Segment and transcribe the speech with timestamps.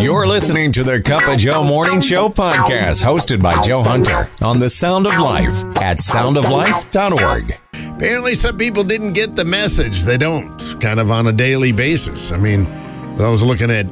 [0.00, 4.60] You're listening to the Cup of Joe Morning Show podcast, hosted by Joe Hunter on
[4.60, 7.58] the Sound of Life at soundoflife.org.
[7.96, 10.04] Apparently, some people didn't get the message.
[10.04, 12.30] They don't, kind of on a daily basis.
[12.30, 13.86] I mean, I was looking at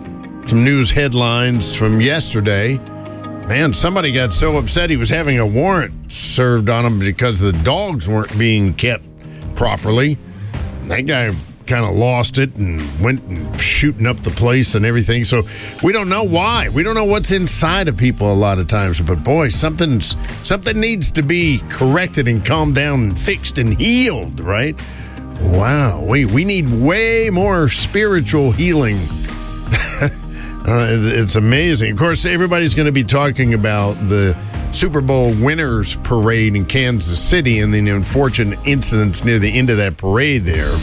[0.48, 2.78] some news headlines from yesterday.
[3.48, 7.52] Man, somebody got so upset he was having a warrant served on him because the
[7.52, 9.04] dogs weren't being kept
[9.56, 10.18] properly.
[10.84, 11.32] That guy
[11.66, 15.24] kind of lost it and went and shooting up the place and everything.
[15.24, 15.42] So
[15.82, 16.68] we don't know why.
[16.68, 19.00] We don't know what's inside of people a lot of times.
[19.00, 24.40] But boy, something's something needs to be corrected and calmed down and fixed and healed,
[24.40, 24.80] right?
[25.40, 28.96] Wow, we we need way more spiritual healing.
[30.00, 30.08] uh,
[30.90, 31.92] it, it's amazing.
[31.92, 34.36] Of course, everybody's going to be talking about the
[34.72, 39.78] Super Bowl winners parade in Kansas City and the unfortunate incidents near the end of
[39.78, 40.76] that parade there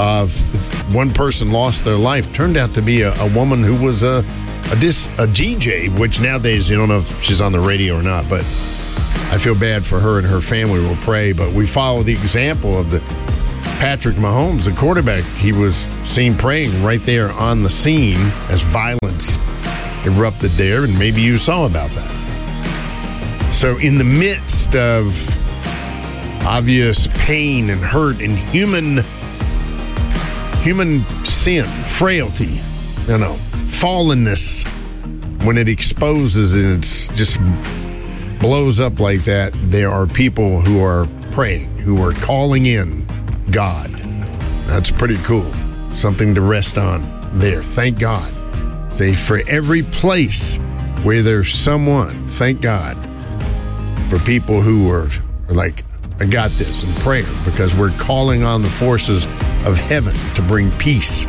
[0.00, 4.02] of one person lost their life turned out to be a, a woman who was
[4.02, 4.24] a
[4.72, 8.02] a, dis, a DJ, which nowadays you don't know if she's on the radio or
[8.02, 8.40] not, but
[9.32, 10.78] I feel bad for her and her family.
[10.80, 13.00] We'll pray, but we follow the example of the
[13.80, 15.24] Patrick Mahomes, the quarterback.
[15.38, 18.16] He was seen praying right there on the scene
[18.48, 19.38] as violence
[20.06, 23.50] erupted there, and maybe you saw about that.
[23.52, 25.12] So, in the midst of
[26.46, 28.98] obvious pain and hurt and human
[30.60, 32.60] human sin, frailty,
[33.08, 34.66] you know, fallenness,
[35.44, 37.40] when it exposes and it's just
[38.40, 43.06] blows up like that, there are people who are praying, who are calling in
[43.50, 43.90] God.
[44.66, 45.50] That's pretty cool.
[45.88, 47.62] Something to rest on there.
[47.62, 48.30] Thank God.
[48.92, 50.58] Say, for every place
[51.02, 52.96] where there's someone, thank God
[54.08, 55.08] for people who are,
[55.48, 55.84] are like,
[56.18, 59.26] I got this in prayer because we're calling on the forces
[59.64, 61.24] of heaven to bring peace.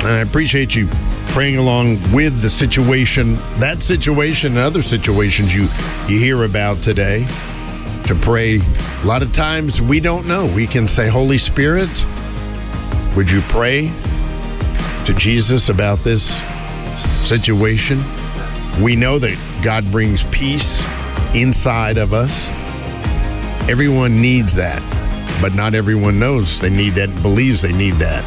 [0.00, 0.88] And I appreciate you
[1.28, 5.68] praying along with the situation, that situation, and other situations you,
[6.08, 7.26] you hear about today.
[8.04, 8.60] To pray.
[9.02, 10.44] A lot of times we don't know.
[10.54, 11.88] We can say, Holy Spirit,
[13.16, 13.90] would you pray
[15.06, 16.36] to Jesus about this
[17.26, 17.98] situation?
[18.82, 20.84] We know that God brings peace
[21.34, 22.46] inside of us.
[23.70, 24.82] Everyone needs that,
[25.44, 28.24] but not everyone knows they need that believes they need that.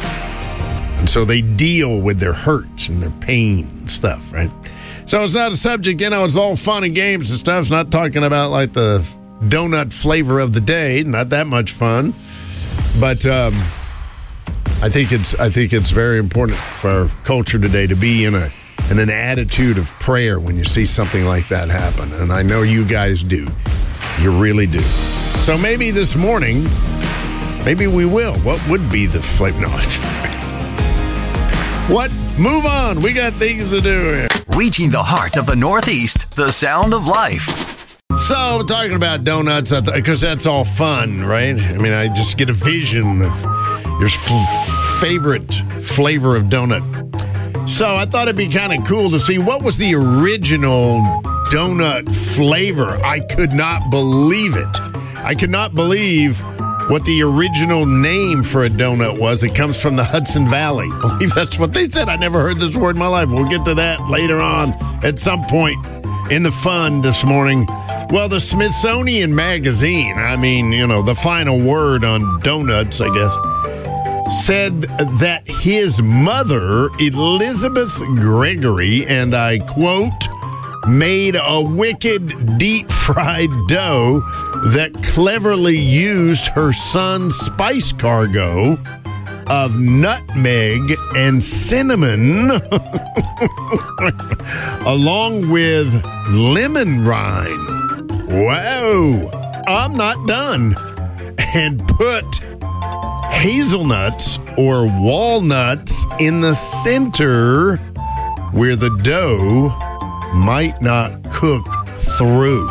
[1.00, 4.52] And so they deal with their hurts and their pain and stuff, right?
[5.06, 7.62] So it's not a subject, you know, it's all fun and games and stuff.
[7.62, 9.00] It's not talking about like the
[9.40, 12.14] donut flavor of the day, not that much fun.
[13.00, 13.52] But um,
[14.80, 18.36] I think it's I think it's very important for our culture today to be in
[18.36, 18.48] a
[18.92, 22.12] in an attitude of prayer when you see something like that happen.
[22.12, 23.48] And I know you guys do.
[24.20, 24.80] You really do.
[25.40, 26.64] So maybe this morning,
[27.64, 28.34] maybe we will.
[28.38, 29.60] What would be the flavor?
[29.60, 29.68] No.
[31.94, 32.12] what?
[32.36, 33.00] Move on.
[33.00, 34.28] We got things to do here.
[34.56, 37.96] Reaching the heart of the Northeast, the sound of life.
[38.18, 41.58] So, talking about donuts, because that's all fun, right?
[41.58, 43.42] I mean, I just get a vision of
[44.00, 46.82] your f- favorite flavor of donut.
[47.68, 52.14] So, I thought it'd be kind of cool to see what was the original donut
[52.34, 52.98] flavor.
[53.04, 54.80] I could not believe it.
[55.16, 56.38] I could not believe
[56.90, 59.42] what the original name for a donut was.
[59.44, 60.88] It comes from the Hudson Valley.
[60.90, 62.08] I believe that's what they said.
[62.08, 63.28] I never heard this word in my life.
[63.28, 64.72] We'll get to that later on
[65.04, 65.78] at some point
[66.30, 67.66] in the fun this morning.
[68.10, 74.46] Well, the Smithsonian Magazine, I mean, you know, the final word on donuts, I guess,
[74.46, 74.82] said
[75.20, 80.12] that his mother, Elizabeth Gregory, and I quote,
[80.88, 84.20] made a wicked deep fried dough
[84.72, 88.76] that cleverly used her son's spice cargo
[89.48, 92.50] of nutmeg and cinnamon,
[94.86, 97.70] along with lemon rind.
[98.30, 99.30] Whoa,
[99.66, 100.74] I'm not done.
[101.54, 102.40] And put
[103.30, 107.76] hazelnuts or walnuts in the center
[108.52, 109.68] where the dough
[110.34, 111.66] might not cook
[112.18, 112.68] through.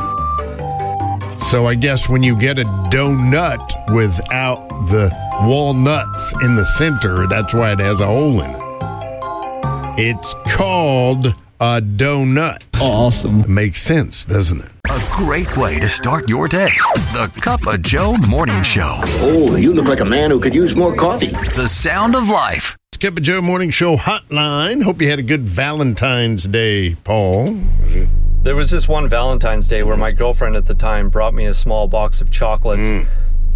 [1.47, 5.09] So I guess when you get a donut without the
[5.41, 8.61] walnuts in the center, that's why it has a hole in it.
[9.99, 11.27] It's called
[11.59, 12.63] a donut.
[12.79, 13.43] Awesome.
[13.51, 14.71] Makes sense, doesn't it?
[14.89, 16.69] A great way to start your day.
[17.13, 18.99] The Cup of Joe Morning Show.
[19.21, 21.31] Oh, you look like a man who could use more coffee.
[21.31, 22.75] The sound of life.
[22.97, 24.81] It's Cup of Joe Morning Show hotline.
[24.81, 27.55] Hope you had a good Valentine's Day, Paul.
[28.41, 31.53] There was this one Valentine's Day where my girlfriend at the time brought me a
[31.53, 32.87] small box of chocolates.
[32.87, 33.07] Mm.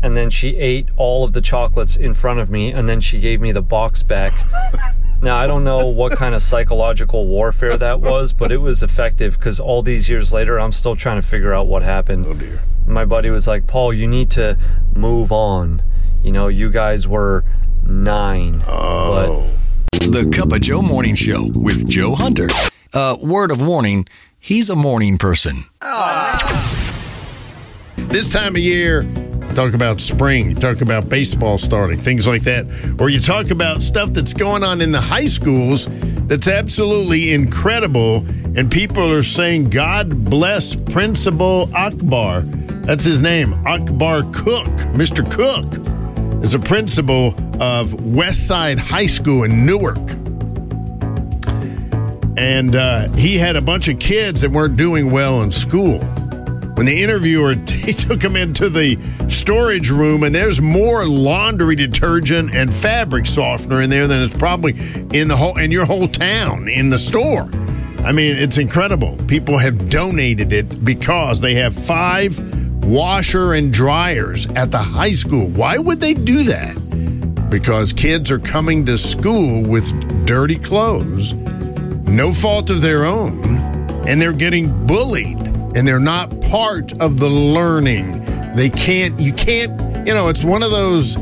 [0.04, 3.20] And then she ate all of the chocolates in front of me, and then she
[3.20, 4.32] gave me the box back.
[5.24, 9.38] Now, I don't know what kind of psychological warfare that was, but it was effective
[9.38, 12.26] because all these years later, I'm still trying to figure out what happened.
[12.26, 12.60] Oh dear.
[12.88, 14.58] My buddy was like, Paul, you need to
[14.96, 15.84] move on.
[16.24, 17.44] You know, you guys were
[17.92, 18.64] nine.
[18.68, 19.50] Oh.
[19.92, 22.48] The Cup of Joe Morning Show with Joe Hunter.
[22.94, 24.08] Uh, word of warning,
[24.40, 25.58] he's a morning person.
[27.98, 29.04] This time of year,
[29.56, 32.66] talk about spring, talk about baseball starting, things like that.
[33.00, 35.88] Or you talk about stuff that's going on in the high schools
[36.28, 38.26] that's absolutely incredible.
[38.56, 42.42] And people are saying, God bless Principal Akbar.
[42.42, 44.68] That's his name, Akbar Cook.
[44.96, 45.30] Mr.
[45.32, 50.00] Cook is a principal of Westside High School in Newark.
[52.36, 56.00] And uh, he had a bunch of kids that weren't doing well in school.
[56.74, 58.98] When the interviewer he took him into the
[59.30, 64.72] storage room, and there's more laundry detergent and fabric softener in there than is probably
[65.14, 67.48] in the whole in your whole town in the store.
[68.04, 69.18] I mean, it's incredible.
[69.28, 72.40] People have donated it because they have five
[72.86, 75.48] washer and dryers at the high school.
[75.50, 76.91] Why would they do that?
[77.52, 83.44] Because kids are coming to school with dirty clothes, no fault of their own,
[84.08, 85.38] and they're getting bullied
[85.76, 88.56] and they're not part of the learning.
[88.56, 91.16] They can't, you can't, you know, it's one of those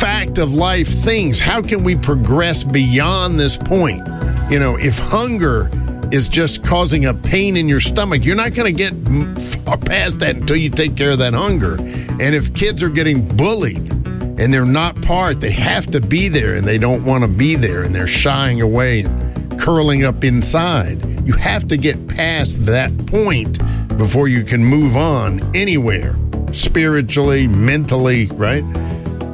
[0.00, 1.40] fact of life things.
[1.40, 4.06] How can we progress beyond this point?
[4.50, 5.70] You know, if hunger
[6.10, 8.92] is just causing a pain in your stomach, you're not going to get
[9.64, 11.76] far past that until you take care of that hunger.
[11.78, 13.95] And if kids are getting bullied
[14.38, 17.56] and they're not part, they have to be there and they don't want to be
[17.56, 21.26] there and they're shying away and curling up inside.
[21.26, 23.58] You have to get past that point
[23.96, 26.16] before you can move on anywhere,
[26.52, 28.64] spiritually, mentally, right?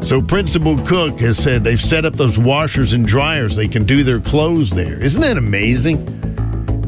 [0.03, 3.55] So Principal Cook has said they've set up those washers and dryers.
[3.55, 4.99] They can do their clothes there.
[5.01, 6.07] Isn't that amazing?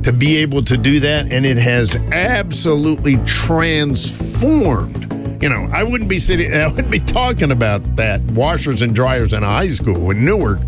[0.03, 5.14] To be able to do that, and it has absolutely transformed.
[5.45, 9.35] You know, I wouldn't be sitting, I wouldn't be talking about that washers and dryers
[9.35, 10.61] in high school in Newark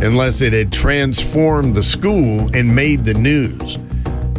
[0.00, 3.78] unless it had transformed the school and made the news.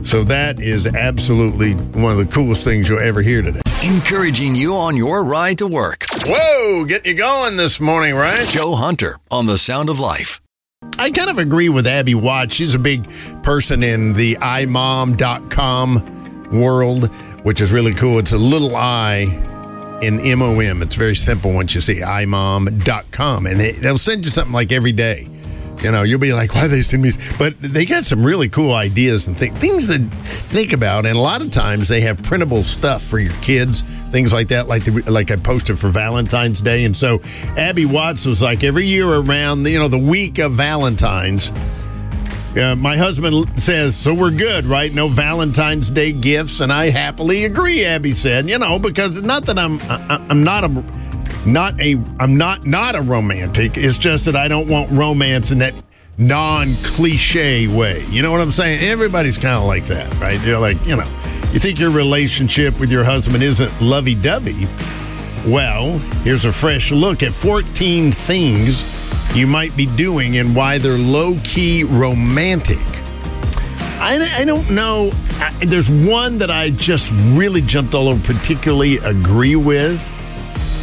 [0.02, 3.62] So that is absolutely one of the coolest things you'll ever hear today.
[3.84, 6.06] Encouraging you on your ride to work.
[6.26, 8.50] Whoa, getting you going this morning, right?
[8.50, 10.42] Joe Hunter on The Sound of Life.
[10.98, 12.56] I kind of agree with Abby Watts.
[12.56, 13.08] She's a big
[13.44, 16.00] person in the imom.com
[16.52, 18.18] world, which is really cool.
[18.18, 19.54] It's a little I
[20.02, 20.82] in MOM.
[20.82, 24.92] It's very simple once you see imom.com, and they, they'll send you something like every
[24.92, 25.30] day.
[25.84, 27.12] You know, you'll be like, why they send me?
[27.38, 31.06] But they got some really cool ideas and th- things to think about.
[31.06, 34.68] And a lot of times they have printable stuff for your kids, things like that,
[34.68, 36.86] like the, like I posted for Valentine's Day.
[36.86, 37.20] And so
[37.58, 41.52] Abby Watts was like, every year around, the, you know, the week of Valentine's,
[42.58, 44.94] uh, my husband says, so we're good, right?
[44.94, 46.62] No Valentine's Day gifts.
[46.62, 50.64] And I happily agree, Abby said, you know, because not that I'm, I, I'm not
[50.64, 50.84] a,
[51.46, 53.78] not a I'm not not a romantic.
[53.78, 55.80] It's just that I don't want romance in that
[56.18, 58.06] non-cliche way.
[58.06, 58.80] You know what I'm saying?
[58.82, 60.42] Everybody's kind of like that, right?
[60.46, 61.08] You're like, you know,
[61.52, 64.68] you think your relationship with your husband isn't lovey-dovey.
[65.46, 68.84] Well, here's a fresh look at 14 things
[69.36, 72.86] you might be doing and why they're low-key romantic.
[74.00, 75.12] I, I don't know.
[75.36, 80.12] I, there's one that I just really jumped all over, particularly agree with.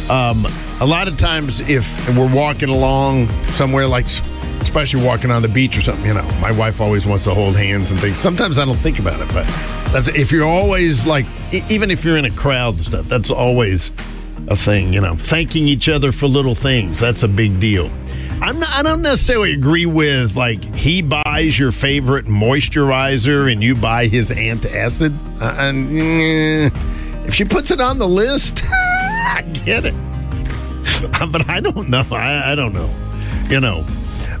[0.09, 0.45] Um,
[0.81, 4.05] a lot of times, if we're walking along somewhere, like
[4.61, 7.55] especially walking on the beach or something, you know, my wife always wants to hold
[7.55, 8.17] hands and things.
[8.17, 9.45] Sometimes I don't think about it, but
[10.15, 11.25] if you're always like,
[11.69, 13.91] even if you're in a crowd and stuff, that's always
[14.47, 14.91] a thing.
[14.91, 16.99] You know, thanking each other for little things.
[16.99, 17.89] That's a big deal.
[18.43, 23.73] I'm not, I don't necessarily agree with like he buys your favorite moisturizer and you
[23.73, 25.15] buy his antacid.
[25.41, 28.65] Uh, and mm, if she puts it on the list.
[28.71, 29.93] I get it.
[31.31, 32.03] but I don't know.
[32.11, 32.93] I, I don't know.
[33.47, 33.85] You know,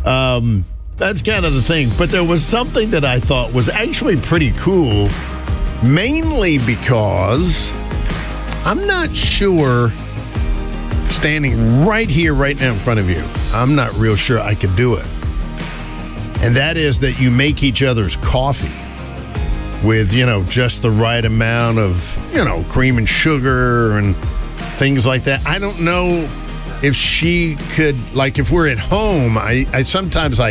[0.03, 0.65] um,
[0.97, 1.89] that's kind of the thing.
[1.97, 5.07] But there was something that I thought was actually pretty cool,
[5.81, 7.71] mainly because
[8.65, 9.93] I'm not sure,
[11.23, 14.75] standing right here, right now in front of you, I'm not real sure I could
[14.75, 15.05] do it.
[16.41, 18.67] And that is that you make each other's coffee
[19.87, 24.17] with, you know, just the right amount of, you know, cream and sugar and
[24.75, 25.47] things like that.
[25.47, 26.27] I don't know
[26.83, 29.37] if she could like if we're at home.
[29.37, 30.49] I, I sometimes I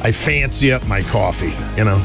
[0.00, 2.00] I fancy up my coffee, you know,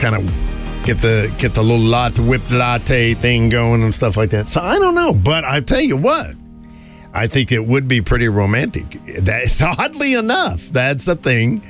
[0.00, 4.28] kind of get the get the little latte whipped latte thing going and stuff like
[4.30, 4.50] that.
[4.50, 6.34] So I don't know, but I tell you what,
[7.16, 9.00] I think it would be pretty romantic.
[9.20, 11.62] That's oddly enough, that's the thing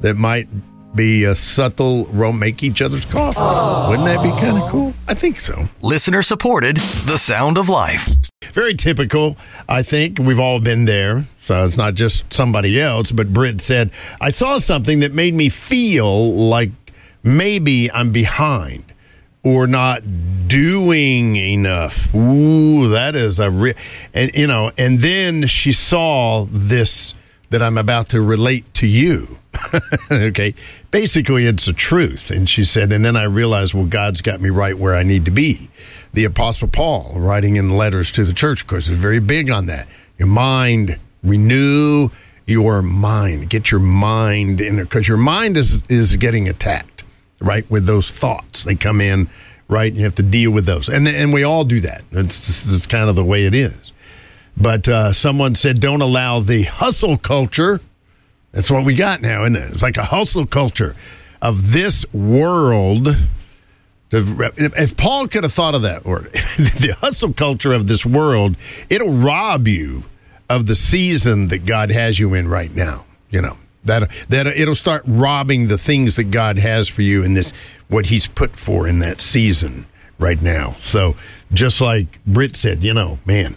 [0.00, 0.48] that might
[0.94, 3.90] be a subtle rom- make each other's coffee.
[3.90, 4.94] Wouldn't that be kind of cool?
[5.06, 5.64] I think so.
[5.82, 8.08] Listener supported The Sound of Life.
[8.44, 9.36] Very typical,
[9.68, 10.18] I think.
[10.18, 11.24] We've all been there.
[11.40, 15.48] So it's not just somebody else, but Britt said, I saw something that made me
[15.48, 16.70] feel like
[17.22, 18.84] maybe I'm behind
[19.42, 20.02] or not
[20.54, 22.14] doing enough.
[22.14, 23.74] Ooh, that is a real,
[24.14, 27.12] and you know, and then she saw this
[27.50, 29.38] that I'm about to relate to you.
[30.10, 30.54] okay.
[30.92, 32.30] Basically, it's a truth.
[32.30, 35.24] And she said, and then I realized, well, God's got me right where I need
[35.24, 35.70] to be.
[36.12, 39.66] The Apostle Paul, writing in letters to the church, of course, is very big on
[39.66, 39.88] that.
[40.18, 42.10] Your mind, renew
[42.46, 43.50] your mind.
[43.50, 47.04] Get your mind in it, because your mind is, is getting attacked,
[47.40, 47.68] right?
[47.70, 48.64] With those thoughts.
[48.64, 49.28] They come in,
[49.68, 49.92] right?
[49.92, 50.88] You have to deal with those.
[50.88, 52.02] And, and we all do that.
[52.12, 53.92] It's, it's kind of the way it is.
[54.56, 57.80] But uh, someone said, don't allow the hustle culture.
[58.52, 59.72] That's what we got now, isn't it?
[59.72, 60.94] It's like a hustle culture
[61.42, 63.08] of this world.
[64.12, 68.56] If Paul could have thought of that word, the hustle culture of this world,
[68.88, 70.04] it'll rob you
[70.48, 73.06] of the season that God has you in right now.
[73.30, 77.34] You know that that it'll start robbing the things that God has for you in
[77.34, 77.52] this
[77.88, 79.86] what He's put for in that season
[80.18, 80.74] right now.
[80.78, 81.16] So
[81.52, 83.56] just like Britt said, you know, man,